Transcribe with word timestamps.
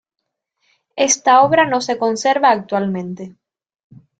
Esta 0.95 1.41
obra 1.43 1.67
no 1.67 1.79
se 1.79 1.99
conserva 1.99 2.49
actualmente. 2.49 3.35